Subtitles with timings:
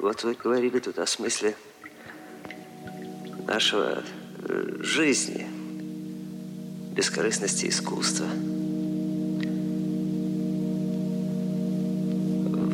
[0.00, 1.54] Вот вы говорили тут о смысле
[3.46, 4.02] нашего
[4.48, 5.46] э, жизни,
[6.94, 8.26] бескорыстности искусства.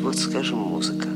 [0.03, 1.09] Вот, скажем, музыка.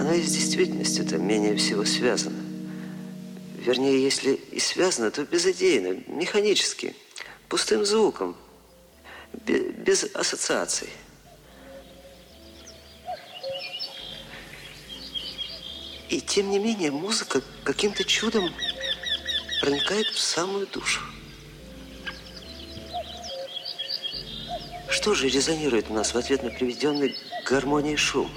[0.00, 2.38] Она и с действительностью-то менее всего связана.
[3.66, 6.94] Вернее, если и связано, то безыдейно, механически,
[7.48, 8.36] пустым звуком,
[9.32, 10.88] без ассоциаций.
[16.08, 18.52] И тем не менее музыка каким-то чудом
[19.60, 21.00] проникает в самую душу.
[24.88, 28.30] Что же резонирует у нас в ответ на приведенный гармонии шум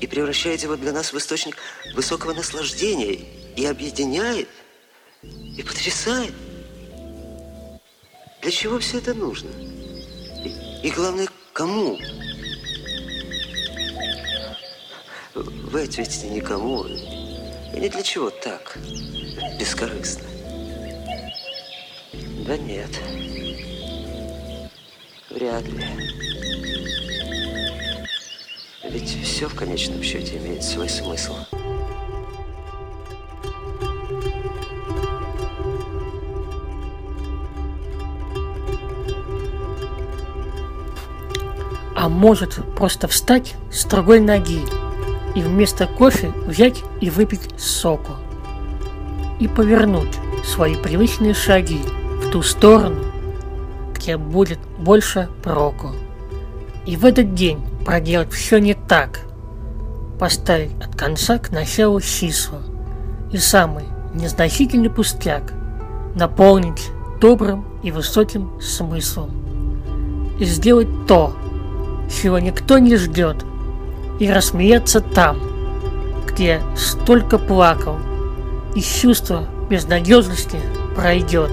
[0.00, 1.56] и превращает его для нас в источник
[1.94, 3.20] высокого наслаждения
[3.56, 4.48] и объединяет,
[5.22, 6.34] и потрясает?
[8.42, 9.50] Для чего все это нужно?
[10.82, 11.98] И, главное, кому?
[15.34, 16.84] Вы ответите никому.
[16.84, 18.78] И ни для чего так,
[19.58, 20.26] бескорыстно.
[22.46, 22.90] Да нет.
[25.30, 25.84] Вряд ли.
[28.84, 31.34] Ведь все в конечном счете имеет свой смысл.
[41.96, 44.60] А может просто встать с другой ноги
[45.34, 48.12] и вместо кофе взять и выпить соку.
[49.40, 51.80] И повернуть свои привычные шаги
[52.22, 53.02] в ту сторону,
[53.94, 55.92] где будет больше проку.
[56.84, 59.20] И в этот день проделать все не так.
[60.20, 62.60] Поставить от конца к началу числа.
[63.32, 65.52] И самый незначительный пустяк
[66.14, 69.30] наполнить добрым и высоким смыслом.
[70.38, 71.34] И сделать то,
[72.10, 73.44] чего никто не ждет–
[74.18, 75.38] и рассмеяться там,
[76.26, 77.96] где столько плакал,
[78.74, 80.58] и чувство безнадежности
[80.94, 81.50] пройдет,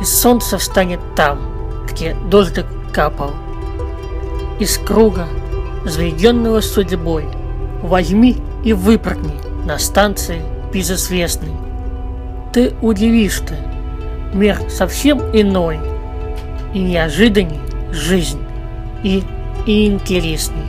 [0.00, 1.40] и солнце встанет там,
[1.88, 3.32] где дождик капал.
[4.58, 5.26] Из круга,
[5.84, 7.26] заведенного судьбой,
[7.82, 9.34] возьми и выпрыгни
[9.64, 10.42] на станции
[10.72, 11.52] безызвестной.
[12.52, 13.56] Ты удивишь ты,
[14.34, 15.78] мир совсем иной,
[16.74, 17.60] и неожиданней
[17.92, 18.42] жизнь,
[19.02, 19.22] и,
[19.66, 20.66] и интересней.